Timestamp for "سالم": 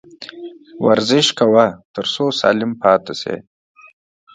2.39-2.71